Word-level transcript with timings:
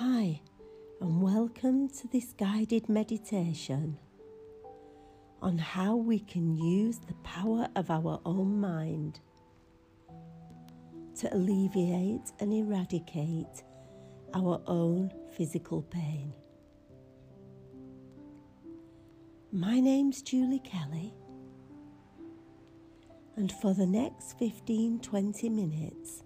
Hi, 0.00 0.40
and 1.00 1.20
welcome 1.20 1.88
to 1.88 2.06
this 2.06 2.32
guided 2.32 2.88
meditation 2.88 3.98
on 5.42 5.58
how 5.58 5.96
we 5.96 6.20
can 6.20 6.56
use 6.56 7.00
the 7.00 7.14
power 7.24 7.66
of 7.74 7.90
our 7.90 8.20
own 8.24 8.60
mind 8.60 9.18
to 11.18 11.34
alleviate 11.34 12.30
and 12.38 12.52
eradicate 12.52 13.64
our 14.34 14.62
own 14.68 15.12
physical 15.36 15.82
pain. 15.82 16.32
My 19.50 19.80
name's 19.80 20.22
Julie 20.22 20.60
Kelly, 20.60 21.12
and 23.34 23.50
for 23.50 23.74
the 23.74 23.86
next 23.86 24.38
15 24.38 25.00
20 25.00 25.48
minutes, 25.48 26.22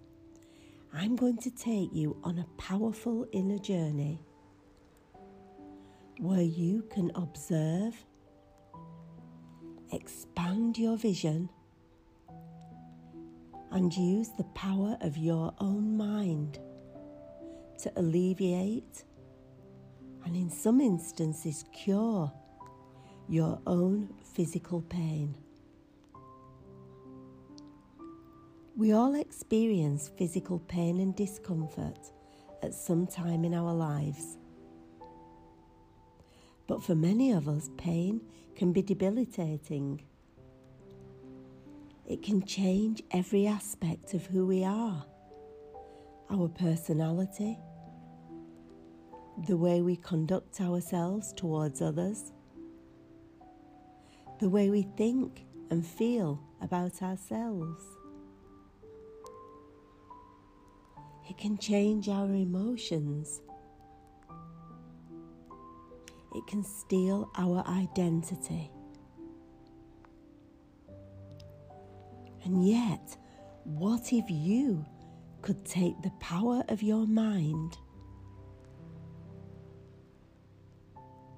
I'm 0.95 1.17
going 1.17 1.39
to 1.39 1.51
take 1.51 1.89
you 1.95 2.19
on 2.23 2.39
a 2.39 2.45
powerful 2.61 3.27
inner 3.33 3.59
journey 3.59 4.21
where 6.19 6.43
you 6.43 6.85
can 6.93 7.11
observe, 7.15 7.95
expand 9.91 10.77
your 10.77 10.99
vision, 10.99 11.49
and 13.71 13.91
use 13.95 14.29
the 14.37 14.45
power 14.55 14.99
of 15.01 15.17
your 15.17 15.55
own 15.61 15.97
mind 15.97 16.59
to 17.79 17.91
alleviate 17.97 19.05
and, 20.27 20.37
in 20.37 20.51
some 20.51 20.79
instances, 20.79 21.65
cure 21.73 22.31
your 23.29 23.59
own 23.67 24.13
physical 24.35 24.83
pain. 24.83 25.35
We 28.83 28.91
all 28.91 29.15
experience 29.15 30.11
physical 30.19 30.59
pain 30.59 30.99
and 30.99 31.15
discomfort 31.15 32.01
at 32.65 32.75
some 32.75 33.07
time 33.07 33.45
in 33.45 33.55
our 33.55 33.73
lives. 33.73 34.39
But 36.67 36.83
for 36.83 36.97
many 36.97 37.31
of 37.31 37.47
us, 37.47 37.71
pain 37.77 38.23
can 38.57 38.73
be 38.73 38.83
debilitating. 38.83 40.03
It 42.09 42.25
can 42.25 42.45
change 42.45 43.05
every 43.13 43.47
aspect 43.47 44.15
of 44.15 44.27
who 44.27 44.47
we 44.47 44.65
are 44.65 45.07
our 46.29 46.49
personality, 46.49 47.61
the 49.47 49.57
way 49.57 49.81
we 49.81 49.95
conduct 49.95 50.61
ourselves 50.61 51.33
towards 51.35 51.81
others, 51.81 52.33
the 54.41 54.49
way 54.49 54.71
we 54.71 54.83
think 54.97 55.45
and 55.71 55.87
feel 55.87 56.43
about 56.61 57.01
ourselves. 57.01 57.85
It 61.33 61.39
can 61.39 61.57
change 61.57 62.11
our 62.11 62.27
emotions. 62.27 63.41
It 66.35 66.47
can 66.47 66.63
steal 66.63 67.31
our 67.39 67.67
identity. 67.67 68.71
And 72.45 72.69
yet, 72.69 73.17
what 73.65 74.13
if 74.13 74.27
you 74.29 74.85
could 75.41 75.65
take 75.65 76.03
the 76.03 76.11
power 76.21 76.65
of 76.69 76.83
your 76.83 77.07
mind 77.07 77.79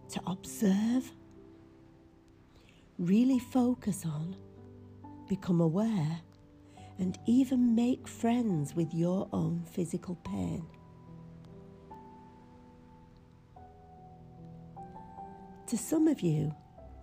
to 0.09 0.21
observe, 0.27 1.13
really 2.99 3.39
focus 3.39 4.05
on, 4.05 4.35
become 5.29 5.61
aware, 5.61 6.21
and 6.99 7.19
even 7.27 7.75
make 7.75 8.07
friends 8.07 8.75
with 8.75 8.95
your 8.95 9.29
own 9.33 9.65
physical 9.73 10.17
pain. 10.17 10.65
To 15.69 15.79
some 15.79 16.09
of 16.09 16.21
you, 16.21 16.55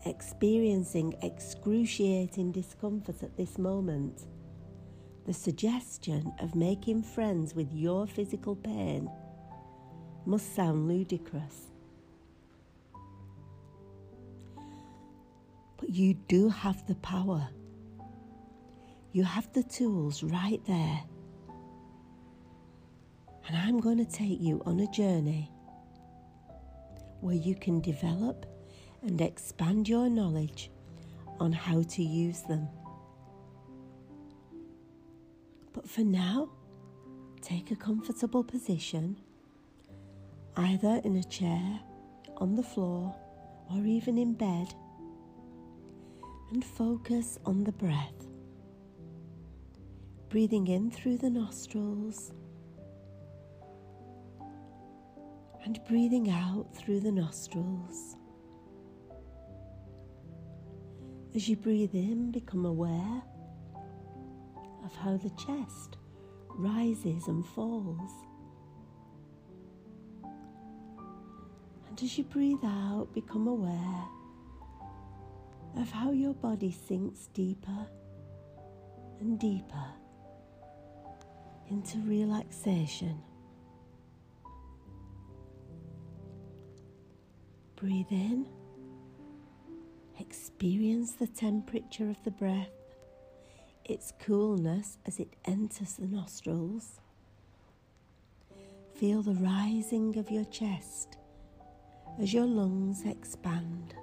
experiencing 0.05 1.15
excruciating 1.21 2.51
discomfort 2.51 3.23
at 3.23 3.35
this 3.35 3.57
moment, 3.57 4.27
the 5.25 5.33
suggestion 5.33 6.33
of 6.39 6.55
making 6.55 7.03
friends 7.03 7.53
with 7.53 7.71
your 7.73 8.07
physical 8.07 8.55
pain 8.55 9.09
must 10.25 10.55
sound 10.55 10.87
ludicrous. 10.87 11.67
But 15.77 15.89
you 15.89 16.13
do 16.13 16.49
have 16.49 16.85
the 16.87 16.95
power 16.95 17.49
you 19.13 19.23
have 19.23 19.51
the 19.51 19.63
tools 19.63 20.23
right 20.23 20.63
there. 20.65 21.03
And 23.47 23.57
I'm 23.57 23.79
going 23.79 23.97
to 23.97 24.09
take 24.09 24.39
you 24.39 24.61
on 24.65 24.79
a 24.79 24.87
journey 24.91 25.51
where 27.19 27.35
you 27.35 27.55
can 27.55 27.81
develop 27.81 28.45
and 29.01 29.19
expand 29.19 29.89
your 29.89 30.09
knowledge 30.09 30.71
on 31.39 31.51
how 31.51 31.83
to 31.83 32.03
use 32.03 32.41
them. 32.41 32.69
But 35.73 35.89
for 35.89 36.01
now, 36.01 36.49
take 37.41 37.71
a 37.71 37.75
comfortable 37.75 38.43
position, 38.43 39.19
either 40.55 41.01
in 41.03 41.17
a 41.17 41.23
chair, 41.23 41.79
on 42.37 42.55
the 42.55 42.63
floor, 42.63 43.15
or 43.71 43.85
even 43.85 44.17
in 44.17 44.33
bed, 44.33 44.73
and 46.51 46.63
focus 46.63 47.37
on 47.45 47.63
the 47.63 47.71
breath 47.71 48.30
breathing 50.31 50.67
in 50.67 50.89
through 50.89 51.17
the 51.17 51.29
nostrils 51.29 52.31
and 55.65 55.83
breathing 55.89 56.29
out 56.29 56.73
through 56.73 57.01
the 57.01 57.11
nostrils. 57.11 58.15
As 61.35 61.49
you 61.49 61.57
breathe 61.57 61.93
in, 61.93 62.31
become 62.31 62.65
aware 62.65 63.21
of 64.85 64.95
how 64.95 65.17
the 65.17 65.31
chest 65.31 65.97
rises 66.51 67.27
and 67.27 67.45
falls. 67.47 68.11
And 71.89 72.01
as 72.01 72.17
you 72.17 72.23
breathe 72.23 72.63
out, 72.63 73.09
become 73.13 73.47
aware 73.47 74.05
of 75.75 75.91
how 75.91 76.11
your 76.11 76.33
body 76.33 76.71
sinks 76.71 77.27
deeper 77.33 77.85
and 79.19 79.37
deeper 79.37 79.87
into 81.71 81.99
relaxation. 81.99 83.17
Breathe 87.77 88.11
in, 88.11 88.45
experience 90.19 91.13
the 91.13 91.27
temperature 91.27 92.09
of 92.09 92.21
the 92.23 92.31
breath, 92.31 92.69
its 93.85 94.11
coolness 94.19 94.97
as 95.05 95.19
it 95.19 95.33
enters 95.45 95.93
the 95.93 96.07
nostrils. 96.07 96.99
Feel 98.95 99.21
the 99.21 99.35
rising 99.35 100.17
of 100.17 100.29
your 100.29 100.45
chest 100.45 101.17
as 102.19 102.33
your 102.33 102.45
lungs 102.45 103.03
expand. 103.05 103.95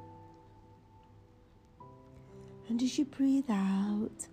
And 2.69 2.83
as 2.83 2.99
you 2.99 3.05
breathe 3.05 3.51
out, 3.51 4.27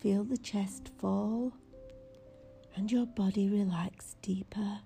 feel 0.00 0.24
the 0.24 0.36
chest 0.36 0.90
fall 0.98 1.52
and 2.78 2.92
your 2.92 3.06
body 3.06 3.48
relax 3.48 4.14
deeper 4.22 4.78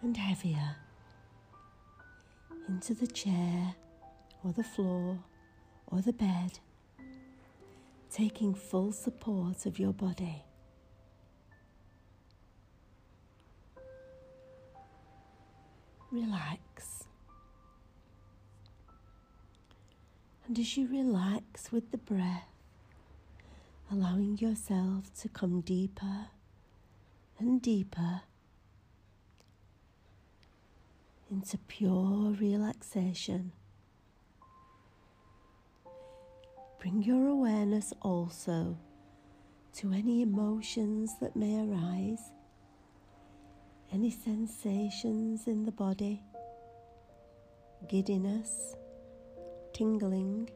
and 0.00 0.16
heavier 0.16 0.76
into 2.68 2.94
the 2.94 3.06
chair 3.08 3.74
or 4.44 4.52
the 4.52 4.62
floor 4.62 5.18
or 5.88 6.00
the 6.00 6.12
bed, 6.12 6.60
taking 8.12 8.54
full 8.54 8.92
support 8.92 9.66
of 9.66 9.76
your 9.80 9.92
body. 9.92 10.44
Relax. 16.12 17.02
And 20.46 20.56
as 20.56 20.76
you 20.76 20.86
relax 20.86 21.72
with 21.72 21.90
the 21.90 21.98
breath, 21.98 22.46
allowing 23.90 24.38
yourself 24.38 25.12
to 25.22 25.28
come 25.28 25.60
deeper 25.60 26.28
and 27.38 27.60
deeper 27.60 28.22
into 31.30 31.58
pure 31.58 32.32
relaxation. 32.32 33.52
Bring 36.80 37.02
your 37.02 37.26
awareness 37.26 37.92
also 38.00 38.78
to 39.74 39.92
any 39.92 40.22
emotions 40.22 41.16
that 41.20 41.36
may 41.36 41.58
arise, 41.60 42.30
any 43.92 44.10
sensations 44.10 45.46
in 45.46 45.64
the 45.64 45.72
body, 45.72 46.22
giddiness, 47.88 48.76
tingling, 49.72 50.48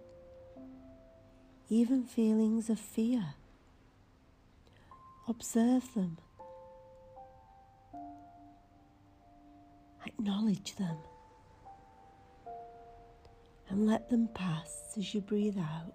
even 1.69 2.05
feelings 2.05 2.71
of 2.71 2.79
fear. 2.79 3.35
Observe 5.29 5.95
them 5.95 6.19
Acknowledge 10.07 10.77
them 10.77 10.97
and 13.69 13.87
let 13.87 14.09
them 14.11 14.29
pass 14.35 14.95
as 14.97 15.15
you 15.15 15.21
breathe 15.21 15.59
out. 15.59 15.95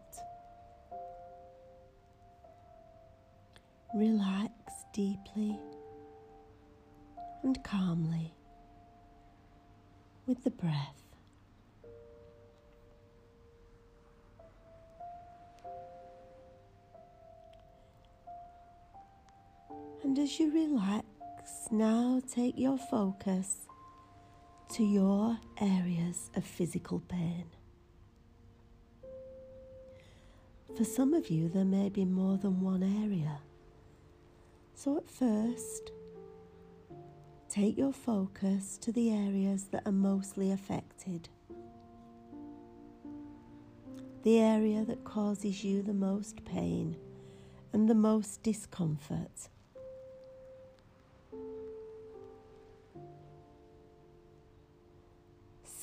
Relax 3.94 4.52
deeply 4.94 5.60
and 7.44 7.64
calmly 7.64 8.34
with 10.26 10.44
the 10.44 10.52
breath. 10.52 11.02
And 20.04 20.18
as 20.20 20.40
you 20.40 20.52
relax, 20.54 21.06
now 21.72 22.22
take 22.32 22.58
your 22.58 22.78
focus 22.78 23.65
to 24.76 24.84
your 24.84 25.38
areas 25.62 26.30
of 26.36 26.44
physical 26.44 27.00
pain. 27.08 27.46
For 30.76 30.84
some 30.84 31.14
of 31.14 31.30
you, 31.30 31.48
there 31.48 31.64
may 31.64 31.88
be 31.88 32.04
more 32.04 32.36
than 32.36 32.60
one 32.60 32.84
area. 32.84 33.40
So, 34.74 34.98
at 34.98 35.10
first, 35.10 35.94
take 37.48 37.78
your 37.78 37.94
focus 37.94 38.78
to 38.80 38.92
the 38.92 39.12
areas 39.12 39.64
that 39.72 39.84
are 39.86 39.94
mostly 39.94 40.52
affected. 40.52 41.30
The 44.24 44.40
area 44.40 44.84
that 44.84 45.06
causes 45.06 45.64
you 45.64 45.84
the 45.84 45.94
most 45.94 46.44
pain 46.44 46.98
and 47.72 47.90
the 47.90 47.96
most 47.96 48.44
discomfort. 48.44 49.48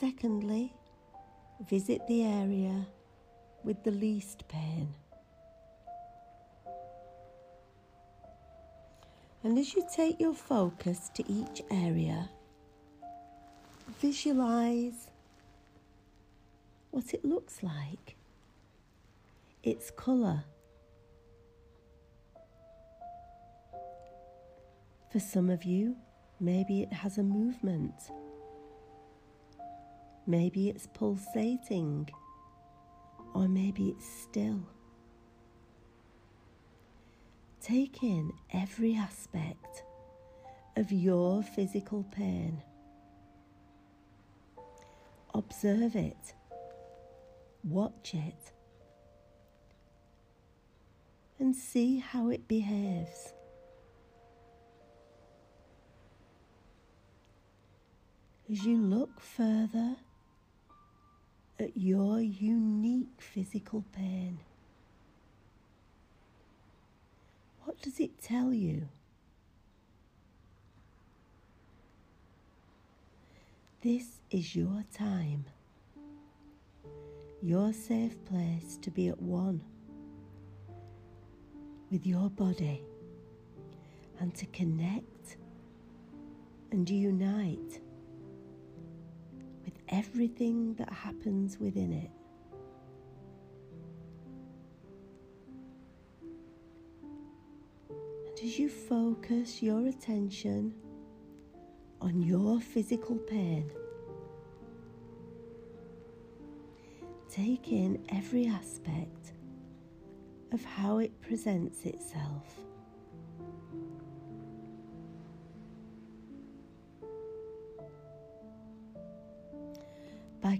Secondly, 0.02 0.74
visit 1.68 2.04
the 2.08 2.24
area 2.24 2.88
with 3.62 3.84
the 3.84 3.92
least 3.92 4.42
pain. 4.48 4.88
And 9.44 9.56
as 9.56 9.74
you 9.74 9.86
take 9.94 10.18
your 10.18 10.34
focus 10.34 11.08
to 11.14 11.22
each 11.30 11.62
area, 11.70 12.28
visualize 14.00 15.06
what 16.90 17.14
it 17.14 17.24
looks 17.24 17.62
like, 17.62 18.16
its 19.62 19.92
colour. 19.92 20.42
For 25.12 25.20
some 25.20 25.48
of 25.48 25.62
you, 25.62 25.94
maybe 26.40 26.82
it 26.82 26.92
has 26.92 27.18
a 27.18 27.22
movement. 27.22 27.94
Maybe 30.26 30.68
it's 30.68 30.86
pulsating 30.94 32.08
or 33.34 33.48
maybe 33.48 33.88
it's 33.88 34.06
still. 34.06 34.60
Take 37.60 38.02
in 38.02 38.32
every 38.52 38.94
aspect 38.94 39.84
of 40.76 40.90
your 40.92 41.42
physical 41.42 42.04
pain. 42.04 42.62
Observe 45.34 45.96
it, 45.96 46.34
watch 47.64 48.14
it, 48.14 48.52
and 51.38 51.56
see 51.56 51.98
how 51.98 52.28
it 52.28 52.46
behaves. 52.46 53.32
As 58.50 58.64
you 58.64 58.76
look 58.76 59.20
further 59.20 59.96
at 61.58 61.76
your 61.76 62.20
unique 62.20 63.20
physical 63.20 63.84
pain. 63.92 64.38
What 67.64 67.80
does 67.80 68.00
it 68.00 68.20
tell 68.20 68.52
you? 68.52 68.88
This 73.82 74.20
is 74.30 74.54
your 74.54 74.84
time, 74.94 75.44
your 77.42 77.72
safe 77.72 78.16
place 78.24 78.78
to 78.82 78.90
be 78.90 79.08
at 79.08 79.20
one 79.20 79.60
with 81.90 82.06
your 82.06 82.30
body 82.30 82.82
and 84.20 84.34
to 84.36 84.46
connect 84.46 85.36
and 86.70 86.88
unite 86.88 87.80
everything 89.92 90.74
that 90.74 90.90
happens 90.90 91.60
within 91.60 91.92
it. 91.92 92.10
And 98.26 98.38
as 98.42 98.58
you 98.58 98.68
focus 98.68 99.62
your 99.62 99.86
attention 99.86 100.74
on 102.00 102.22
your 102.22 102.60
physical 102.60 103.16
pain, 103.16 103.70
take 107.30 107.70
in 107.70 108.02
every 108.08 108.46
aspect 108.46 109.32
of 110.52 110.64
how 110.64 110.98
it 110.98 111.20
presents 111.20 111.84
itself. 111.84 112.56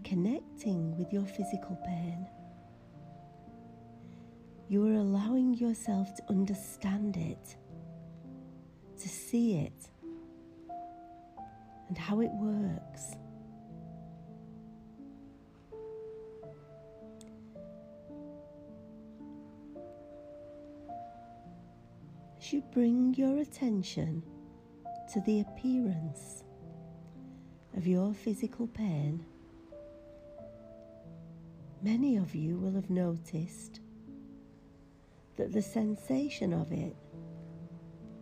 Connecting 0.02 0.96
with 0.96 1.12
your 1.12 1.25
physical 1.25 1.76
pain, 1.84 2.26
you 4.69 4.87
are 4.87 4.94
allowing 4.94 5.54
yourself 5.54 6.14
to 6.14 6.22
understand 6.31 7.16
it, 7.16 7.56
to 8.99 9.08
see 9.08 9.58
it, 9.58 9.88
and 11.88 11.99
how 11.99 12.20
it 12.20 12.31
works. 12.32 13.16
As 22.38 22.52
you 22.52 22.62
bring 22.72 23.14
your 23.14 23.38
attention 23.38 24.22
to 25.12 25.21
the 25.21 25.40
appearance 25.40 26.44
of 27.76 27.87
your 27.87 28.14
physical 28.14 28.66
pain, 28.66 29.25
Many 31.83 32.17
of 32.17 32.33
you 32.33 32.59
will 32.59 32.73
have 32.75 32.91
noticed 32.91 33.81
that 35.37 35.53
the 35.53 35.61
sensation 35.61 36.53
of 36.53 36.71
it 36.71 36.95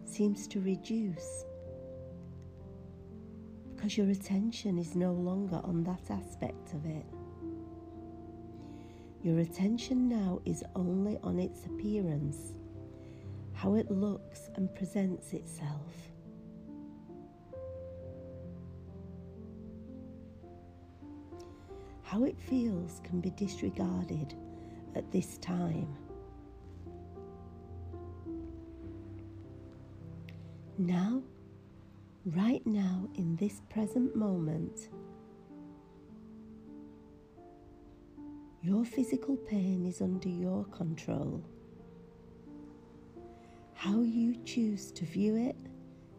seems 0.06 0.48
to 0.48 0.60
reduce 0.60 1.44
because 3.76 3.98
your 3.98 4.08
attention 4.08 4.78
is 4.78 4.94
no 4.94 5.12
longer 5.12 5.60
on 5.64 5.84
that 5.84 6.10
aspect 6.10 6.72
of 6.72 6.86
it. 6.86 7.04
Your 9.22 9.40
attention 9.40 10.08
now 10.08 10.40
is 10.46 10.64
only 10.74 11.18
on 11.22 11.38
its 11.38 11.66
appearance, 11.66 12.54
how 13.52 13.74
it 13.74 13.90
looks 13.90 14.48
and 14.56 14.74
presents 14.74 15.34
itself. 15.34 16.09
How 22.10 22.24
it 22.24 22.36
feels 22.40 23.00
can 23.04 23.20
be 23.20 23.30
disregarded 23.30 24.34
at 24.96 25.12
this 25.12 25.38
time. 25.38 25.96
Now, 30.76 31.22
right 32.26 32.66
now, 32.66 33.08
in 33.14 33.36
this 33.36 33.62
present 33.70 34.16
moment, 34.16 34.88
your 38.60 38.84
physical 38.84 39.36
pain 39.36 39.86
is 39.86 40.00
under 40.00 40.28
your 40.28 40.64
control. 40.64 41.44
How 43.74 44.00
you 44.02 44.34
choose 44.44 44.90
to 44.90 45.04
view 45.04 45.36
it 45.36 45.54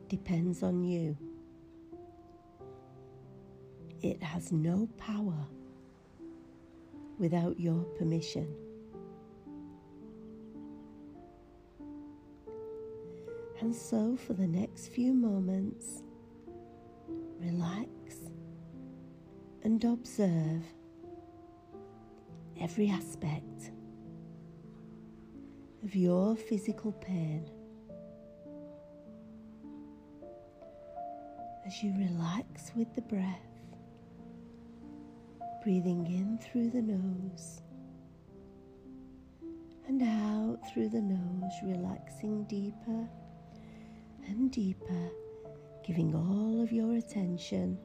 depends 0.07 0.63
on 0.63 0.85
you. 0.85 1.17
It 4.01 4.23
has 4.23 4.53
no 4.53 4.87
power 4.97 5.45
without 7.21 7.59
your 7.59 7.83
permission. 7.97 8.53
And 13.61 13.73
so, 13.73 14.17
for 14.17 14.33
the 14.33 14.47
next 14.47 14.87
few 14.87 15.13
moments, 15.13 16.01
relax 17.39 17.89
and 19.63 19.83
observe 19.83 20.63
every 22.59 22.89
aspect 22.89 23.71
of 25.83 25.95
your 25.95 26.35
physical 26.35 26.91
pain. 26.91 27.47
as 31.71 31.83
you 31.83 31.93
relax 31.97 32.71
with 32.75 32.93
the 32.95 33.01
breath, 33.01 33.50
breathing 35.63 36.05
in 36.07 36.39
through 36.39 36.69
the 36.69 36.81
nose 36.81 37.61
and 39.87 40.01
out 40.01 40.59
through 40.71 40.89
the 40.89 41.01
nose, 41.01 41.51
relaxing 41.63 42.43
deeper 42.45 43.07
and 44.25 44.51
deeper, 44.51 45.09
giving 45.85 46.15
all 46.15 46.61
of 46.61 46.71
your 46.71 46.95
attention 46.95 47.77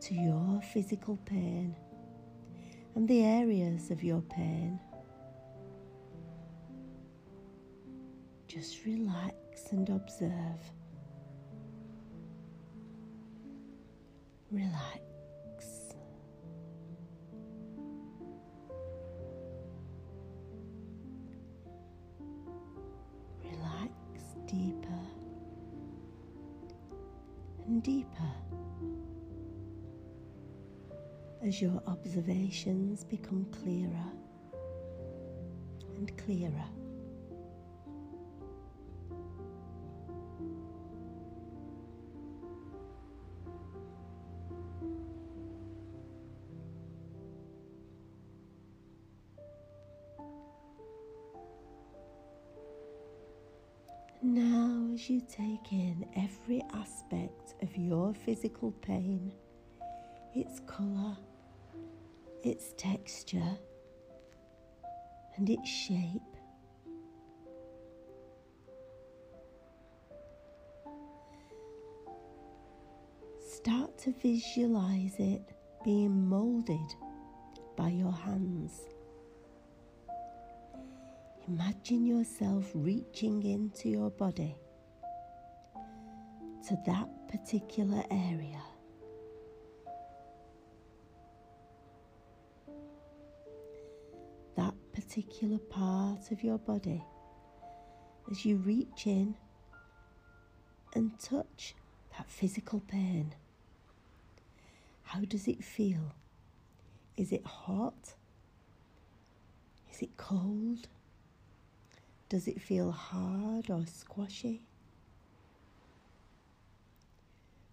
to 0.00 0.14
your 0.14 0.60
physical 0.72 1.16
pain 1.24 1.74
and 2.94 3.08
the 3.08 3.24
areas 3.24 3.90
of 3.90 4.02
your 4.02 4.22
pain. 4.22 4.78
Just 8.48 8.84
relax 8.86 9.72
and 9.72 9.88
observe. 9.90 10.60
Relax. 14.50 15.15
Deeper 27.86 28.32
as 31.46 31.62
your 31.62 31.80
observations 31.86 33.04
become 33.04 33.46
clearer 33.62 34.10
and 35.96 36.18
clearer. 36.18 36.64
You 55.08 55.20
take 55.20 55.72
in 55.72 56.04
every 56.16 56.62
aspect 56.74 57.54
of 57.62 57.76
your 57.76 58.12
physical 58.14 58.72
pain, 58.82 59.32
its 60.34 60.60
colour, 60.66 61.16
its 62.42 62.72
texture, 62.76 63.58
and 65.36 65.48
its 65.48 65.68
shape, 65.68 66.22
start 73.48 73.96
to 73.98 74.12
visualize 74.22 75.14
it 75.18 75.42
being 75.84 76.28
moulded 76.28 76.94
by 77.76 77.88
your 77.88 78.12
hands. 78.12 78.86
Imagine 81.48 82.06
yourself 82.06 82.70
reaching 82.74 83.42
into 83.44 83.88
your 83.88 84.10
body 84.10 84.56
to 86.68 86.76
that 86.84 87.08
particular 87.28 88.02
area. 88.10 88.60
That 94.56 94.74
particular 94.92 95.58
part 95.58 96.32
of 96.32 96.42
your 96.42 96.58
body 96.58 97.04
as 98.30 98.44
you 98.44 98.56
reach 98.56 99.06
in 99.06 99.36
and 100.94 101.16
touch 101.20 101.76
that 102.16 102.28
physical 102.28 102.80
pain. 102.80 103.32
How 105.04 105.20
does 105.20 105.46
it 105.46 105.62
feel? 105.62 106.14
Is 107.16 107.30
it 107.30 107.46
hot? 107.46 108.14
Is 109.92 110.02
it 110.02 110.16
cold? 110.16 110.88
Does 112.28 112.48
it 112.48 112.60
feel 112.60 112.90
hard 112.90 113.70
or 113.70 113.84
squashy? 113.86 114.65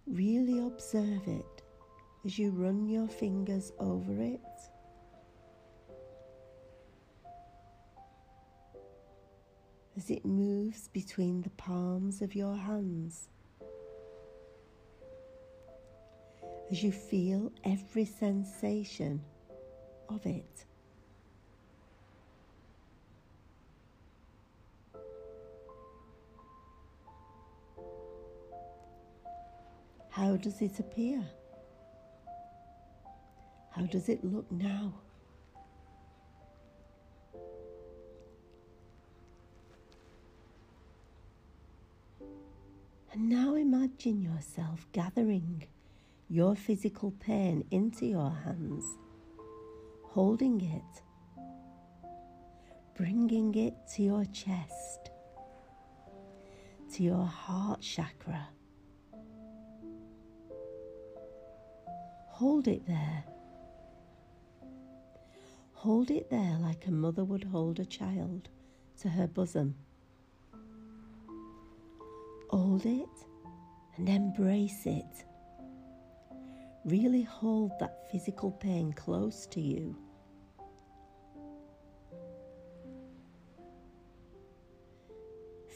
Really 0.06 0.60
observe 0.60 1.28
it 1.28 1.62
as 2.26 2.38
you 2.38 2.52
run 2.52 2.88
your 2.88 3.08
fingers 3.08 3.72
over 3.80 4.22
it. 4.22 4.42
As 9.96 10.10
it 10.10 10.26
moves 10.26 10.90
between 10.90 11.42
the 11.42 11.52
palms 11.52 12.22
of 12.22 12.36
your 12.36 12.56
hands. 12.56 13.30
As 16.72 16.84
you 16.84 16.92
feel 16.92 17.52
every 17.64 18.06
sensation 18.06 19.22
of 20.10 20.26
it. 20.26 20.66
How 30.24 30.38
does 30.38 30.62
it 30.62 30.80
appear? 30.80 31.22
How 33.72 33.82
does 33.82 34.08
it 34.08 34.24
look 34.24 34.50
now? 34.50 34.94
And 43.12 43.28
now 43.28 43.56
imagine 43.56 44.22
yourself 44.22 44.88
gathering 44.94 45.68
your 46.30 46.56
physical 46.56 47.12
pain 47.20 47.66
into 47.72 48.06
your 48.06 48.32
hands, 48.32 48.86
holding 50.04 50.62
it, 50.62 51.04
bringing 52.96 53.54
it 53.56 53.74
to 53.96 54.04
your 54.04 54.24
chest, 54.32 55.12
to 56.94 57.04
your 57.04 57.26
heart 57.26 57.82
chakra 57.82 58.48
Hold 62.34 62.68
it 62.68 62.88
there. 62.88 63.24
Hold 65.74 66.10
it 66.10 66.32
there 66.32 66.58
like 66.60 66.88
a 66.88 66.92
mother 66.92 67.24
would 67.24 67.44
hold 67.44 67.80
a 67.80 67.86
child 67.86 68.50
to 69.02 69.10
her 69.10 69.28
bosom. 69.28 69.76
Hold 72.50 72.88
it 72.88 73.08
and 73.96 74.10
embrace 74.10 74.88
it. 74.88 75.26
Really 76.86 77.22
hold 77.22 77.72
that 77.80 78.10
physical 78.12 78.50
pain 78.50 78.94
close 78.94 79.46
to 79.52 79.62
you. 79.62 79.96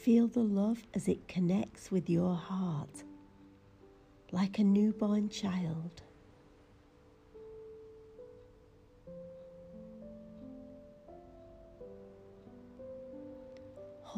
Feel 0.02 0.26
the 0.26 0.40
love 0.40 0.82
as 0.92 1.06
it 1.06 1.28
connects 1.28 1.92
with 1.92 2.10
your 2.10 2.34
heart, 2.34 3.04
like 4.32 4.58
a 4.58 4.64
newborn 4.64 5.28
child. 5.28 6.02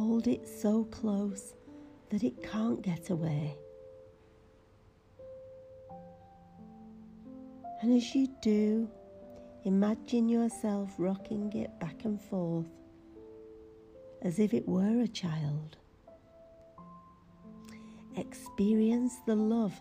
Hold 0.02 0.28
it 0.28 0.48
so 0.48 0.84
close 0.84 1.52
that 2.08 2.24
it 2.24 2.42
can't 2.42 2.80
get 2.80 3.10
away. 3.10 3.54
And 7.82 7.94
as 7.94 8.14
you 8.14 8.28
do, 8.40 8.88
imagine 9.64 10.30
yourself 10.30 10.90
rocking 10.96 11.52
it 11.52 11.78
back 11.80 12.06
and 12.06 12.18
forth 12.18 12.64
as 14.22 14.38
if 14.38 14.54
it 14.54 14.66
were 14.66 15.02
a 15.02 15.06
child. 15.06 15.76
Experience 18.16 19.16
the 19.26 19.36
love 19.36 19.78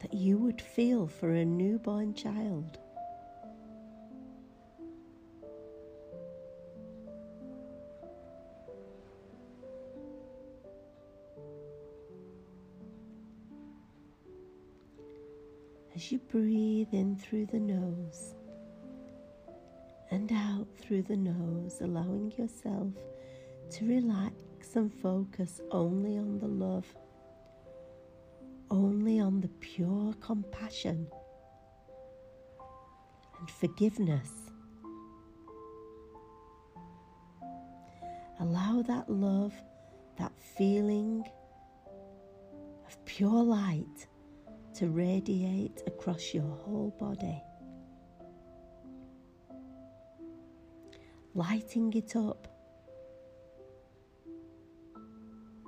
that 0.00 0.12
you 0.12 0.36
would 0.36 0.60
feel 0.60 1.06
for 1.06 1.30
a 1.30 1.44
newborn 1.44 2.12
child. 2.12 2.80
Breathe 16.34 16.88
in 16.90 17.14
through 17.14 17.46
the 17.46 17.60
nose 17.60 18.34
and 20.10 20.32
out 20.32 20.66
through 20.80 21.00
the 21.00 21.16
nose, 21.16 21.78
allowing 21.80 22.32
yourself 22.36 22.92
to 23.70 23.86
relax 23.86 24.34
and 24.74 24.92
focus 24.92 25.60
only 25.70 26.18
on 26.18 26.40
the 26.40 26.48
love, 26.48 26.92
only 28.68 29.20
on 29.20 29.40
the 29.40 29.48
pure 29.60 30.12
compassion 30.14 31.06
and 33.38 33.48
forgiveness. 33.48 34.30
Allow 38.40 38.82
that 38.88 39.08
love, 39.08 39.54
that 40.18 40.32
feeling 40.58 41.24
of 42.88 43.04
pure 43.04 43.44
light 43.44 44.08
to 44.74 44.88
radiate 44.88 45.82
across 45.86 46.34
your 46.34 46.42
whole 46.42 46.94
body. 46.98 47.42
Lighting 51.34 51.92
it 51.94 52.16
up 52.16 52.48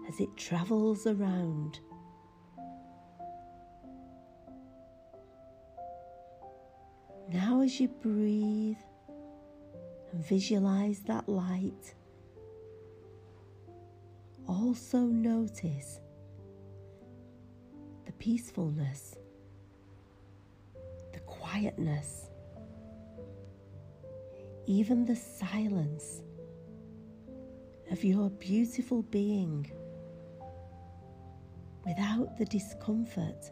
as 0.08 0.20
it 0.20 0.36
travels 0.36 1.06
around. 1.06 1.80
Now, 7.32 7.62
as 7.62 7.80
you 7.80 7.88
breathe 7.88 8.76
and 10.12 10.24
visualize 10.24 11.00
that 11.06 11.28
light, 11.28 11.94
also 14.46 15.00
notice 15.00 16.00
the 18.06 18.12
peacefulness, 18.12 19.16
the 21.12 21.20
quietness, 21.20 22.30
even 24.66 25.04
the 25.04 25.16
silence 25.16 26.22
of 27.90 28.02
your 28.02 28.30
beautiful 28.30 29.02
being 29.02 29.70
without 31.84 32.36
the 32.38 32.44
discomfort 32.44 33.50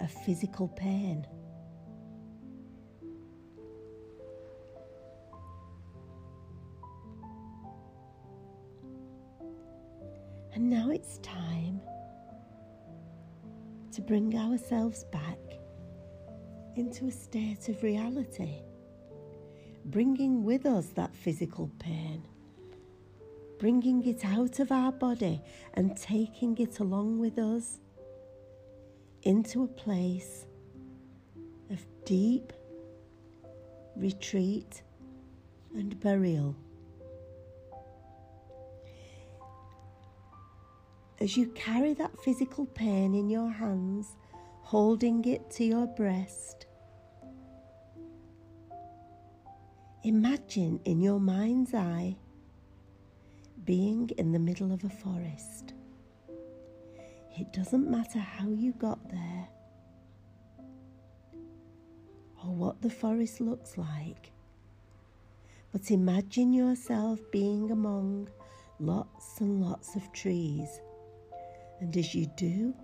of 0.00 0.10
physical 0.10 0.68
pain. 0.68 1.26
And 10.54 10.70
now 10.70 10.90
it's 10.90 11.18
time 11.18 11.47
bring 14.08 14.34
ourselves 14.38 15.04
back 15.12 15.38
into 16.76 17.08
a 17.08 17.10
state 17.10 17.68
of 17.68 17.82
reality, 17.82 18.62
bringing 19.84 20.42
with 20.42 20.64
us 20.64 20.86
that 20.94 21.14
physical 21.14 21.70
pain, 21.78 22.26
bringing 23.58 24.02
it 24.06 24.24
out 24.24 24.60
of 24.60 24.72
our 24.72 24.90
body 24.92 25.42
and 25.74 25.94
taking 25.94 26.56
it 26.56 26.78
along 26.78 27.18
with 27.18 27.38
us 27.38 27.80
into 29.24 29.64
a 29.64 29.68
place 29.68 30.46
of 31.68 31.84
deep 32.06 32.50
retreat 33.94 34.80
and 35.74 36.00
burial. 36.00 36.56
As 41.20 41.36
you 41.36 41.48
carry 41.48 41.94
that 41.94 42.16
physical 42.22 42.66
pain 42.66 43.14
in 43.14 43.28
your 43.28 43.50
hands, 43.50 44.16
holding 44.62 45.24
it 45.24 45.50
to 45.50 45.64
your 45.64 45.86
breast. 45.86 46.66
Imagine 50.04 50.80
in 50.84 51.00
your 51.00 51.18
mind's 51.18 51.74
eye 51.74 52.16
being 53.64 54.08
in 54.16 54.32
the 54.32 54.38
middle 54.38 54.72
of 54.72 54.84
a 54.84 54.88
forest. 54.88 55.74
It 57.38 57.52
doesn't 57.52 57.90
matter 57.90 58.18
how 58.18 58.48
you 58.48 58.72
got 58.72 59.10
there 59.10 59.48
or 62.44 62.54
what 62.54 62.80
the 62.80 62.90
forest 62.90 63.40
looks 63.40 63.76
like, 63.76 64.30
but 65.72 65.90
imagine 65.90 66.52
yourself 66.52 67.20
being 67.32 67.72
among 67.72 68.28
lots 68.78 69.40
and 69.40 69.60
lots 69.60 69.96
of 69.96 70.12
trees 70.12 70.80
and 71.80 71.96
as 71.96 72.14
you 72.14 72.26
do, 72.36 72.74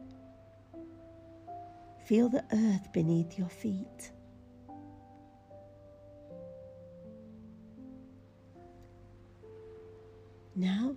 feel 2.06 2.28
the 2.28 2.44
earth 2.52 2.92
beneath 2.92 3.38
your 3.38 3.48
feet. 3.48 4.12
Now, 10.56 10.94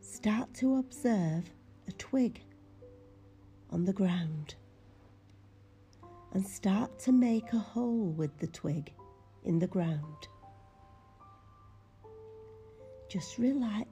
start 0.00 0.54
to 0.54 0.76
observe 0.76 1.50
a 1.88 1.92
twig 1.92 2.40
on 3.70 3.84
the 3.84 3.92
ground 3.92 4.54
and 6.32 6.46
start 6.46 6.98
to 7.00 7.12
make 7.12 7.52
a 7.52 7.58
hole 7.58 8.12
with 8.16 8.38
the 8.38 8.46
twig 8.46 8.92
in 9.44 9.58
the 9.58 9.66
ground. 9.66 10.28
Just 13.08 13.38
relax 13.38 13.88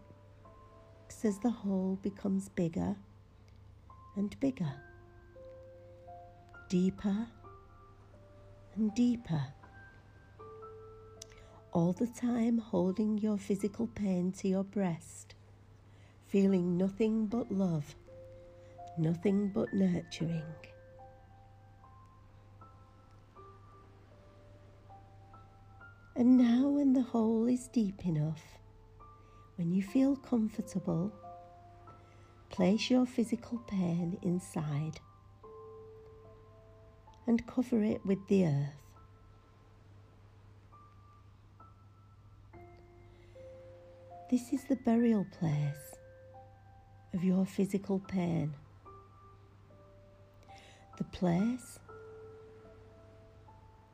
as 1.24 1.38
the 1.38 1.50
hole 1.50 1.98
becomes 2.02 2.48
bigger 2.50 2.96
and 4.16 4.38
bigger, 4.40 4.72
deeper 6.68 7.26
and 8.74 8.94
deeper. 8.94 9.46
All 11.72 11.92
the 11.92 12.06
time 12.06 12.58
holding 12.58 13.18
your 13.18 13.38
physical 13.38 13.86
pain 13.86 14.32
to 14.32 14.48
your 14.48 14.64
breast, 14.64 15.34
feeling 16.26 16.76
nothing 16.76 17.26
but 17.26 17.50
love, 17.50 17.94
nothing 18.98 19.48
but 19.48 19.72
nurturing. 19.72 20.42
And 26.14 26.38
now, 26.38 26.68
when 26.68 26.94
the 26.94 27.02
hole 27.02 27.46
is 27.46 27.68
deep 27.68 28.06
enough, 28.06 28.42
when 29.56 29.72
you 29.72 29.82
feel 29.82 30.16
comfortable, 30.16 31.12
place 32.50 32.90
your 32.90 33.06
physical 33.06 33.58
pain 33.66 34.18
inside 34.22 35.00
and 37.26 37.46
cover 37.46 37.82
it 37.82 38.04
with 38.04 38.18
the 38.28 38.46
earth. 38.46 38.82
This 44.30 44.52
is 44.52 44.64
the 44.64 44.76
burial 44.76 45.26
place 45.38 45.94
of 47.14 47.24
your 47.24 47.46
physical 47.46 47.98
pain. 48.00 48.52
The 50.98 51.04
place 51.04 51.78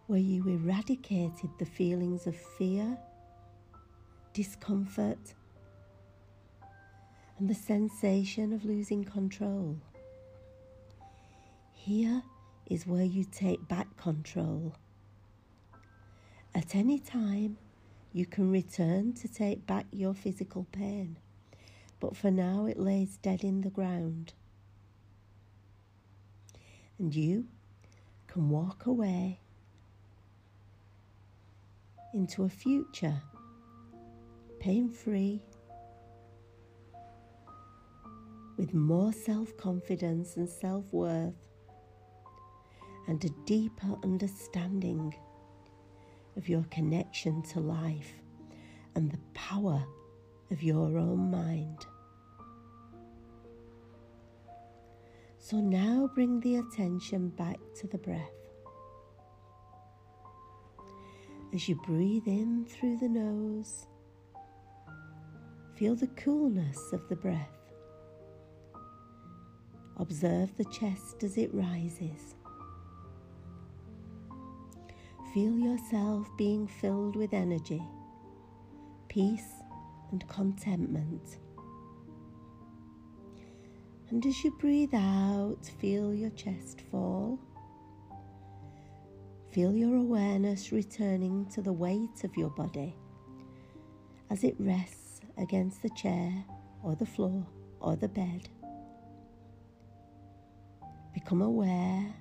where 0.07 0.19
you 0.19 0.47
eradicated 0.49 1.51
the 1.59 1.67
feelings 1.67 2.27
of 2.27 2.35
fear, 2.59 2.99
discomfort, 4.33 5.35
and 7.39 7.49
the 7.49 7.55
sensation 7.55 8.53
of 8.53 8.65
losing 8.65 9.05
control. 9.05 9.77
Here 11.73 12.23
is 12.67 12.87
where 12.87 13.05
you 13.05 13.25
take 13.25 13.67
back 13.69 13.97
control. 13.97 14.75
At 16.55 16.75
any 16.75 16.99
time, 16.99 17.59
you 18.13 18.27
can 18.27 18.51
return 18.51 19.15
to 19.15 19.29
take 19.29 19.67
back 19.67 19.87
your 19.91 20.15
physical 20.15 20.67
pain, 20.71 21.17
but 21.99 22.17
for 22.17 22.31
now 22.31 22.67
it 22.67 22.79
lays 22.79 23.17
dead 23.17 23.43
in 23.43 23.63
the 23.63 23.71
ground. 23.71 24.35
And 26.99 27.15
you 27.15 27.47
can 28.27 28.51
walk 28.51 28.87
away 28.87 29.41
into 32.15 32.45
a 32.45 32.49
future 32.49 33.23
pain 34.61 34.89
free 34.89 35.43
with 38.57 38.75
more 38.75 39.13
self 39.13 39.57
confidence 39.57 40.37
and 40.37 40.49
self 40.49 40.85
worth, 40.93 41.35
and 43.09 43.25
a 43.25 43.31
deeper 43.47 43.97
understanding 44.05 45.15
of 46.37 46.49
your 46.49 46.65
connection 46.71 47.43
to 47.43 47.61
life 47.61 48.15
and 48.95 49.11
the 49.11 49.19
power 49.35 49.85
of 50.51 50.63
your 50.63 50.99
own 50.99 51.31
mind. 51.31 51.87
So 55.39 55.57
now 55.59 56.09
bring 56.15 56.41
the 56.41 56.57
attention 56.57 57.31
back 57.31 57.59
to 57.81 57.87
the 57.87 57.99
breath. 57.99 58.31
As 61.53 61.69
you 61.69 61.75
breathe 61.85 62.27
in 62.27 62.65
through 62.65 62.99
the 62.99 63.09
nose, 63.09 63.87
feel 65.75 65.95
the 65.95 66.07
coolness 66.09 66.93
of 66.93 67.09
the 67.09 67.17
breath. 67.17 67.62
Observe 69.99 70.57
the 70.57 70.65
chest 70.65 71.23
as 71.23 71.37
it 71.37 71.51
rises. 71.53 72.35
Feel 75.35 75.59
yourself 75.59 76.29
being 76.37 76.67
filled 76.67 77.17
with 77.17 77.33
energy, 77.33 77.83
peace, 79.09 79.63
and 80.11 80.27
contentment. 80.29 81.39
And 84.11 84.25
as 84.27 84.45
you 84.45 84.51
breathe 84.51 84.95
out, 84.95 85.65
feel 85.81 86.15
your 86.15 86.31
chest 86.31 86.83
fall. 86.91 87.39
Feel 89.53 89.75
your 89.75 89.97
awareness 89.97 90.73
returning 90.73 91.47
to 91.51 91.63
the 91.63 91.73
weight 91.73 92.25
of 92.25 92.37
your 92.37 92.51
body 92.51 92.95
as 94.31 94.45
it 94.45 94.55
rests 94.59 95.21
against 95.39 95.83
the 95.83 95.91
chair 95.91 96.33
or 96.83 96.95
the 96.95 97.07
floor 97.07 97.47
or 97.81 97.97
the 97.97 98.09
bed. 98.09 98.49
Become 101.13 101.43
aware 101.43 102.15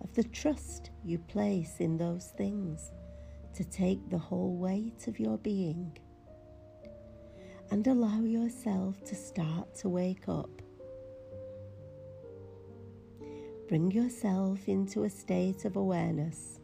of 0.00 0.12
the 0.14 0.24
trust 0.24 0.90
you 1.04 1.18
place 1.18 1.76
in 1.78 1.96
those 1.96 2.32
things 2.36 2.92
to 3.54 3.64
take 3.64 4.08
the 4.08 4.18
whole 4.18 4.56
weight 4.56 5.06
of 5.06 5.18
your 5.20 5.38
being 5.38 5.96
and 7.70 7.86
allow 7.86 8.20
yourself 8.20 9.02
to 9.04 9.14
start 9.14 9.74
to 9.76 9.88
wake 9.88 10.28
up. 10.28 10.50
Bring 13.68 13.90
yourself 13.90 14.68
into 14.68 15.04
a 15.04 15.10
state 15.10 15.64
of 15.64 15.76
awareness 15.76 16.58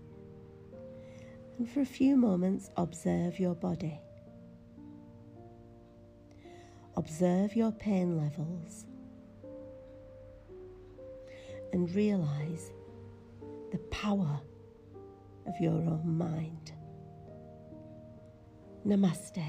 and 1.59 1.71
for 1.71 1.81
a 1.81 1.87
few 1.87 2.16
moments 2.16 2.71
observe 2.77 3.38
your 3.38 3.55
body. 3.55 4.01
Observe 6.97 7.55
your 7.55 7.73
pain 7.73 8.16
levels 8.16 8.87
and 11.72 11.94
realize 11.94 12.72
the 13.72 13.79
power 13.90 14.40
of 15.46 15.55
your 15.61 15.72
own 15.72 16.16
mind. 16.16 16.72
Namaste. 18.87 19.44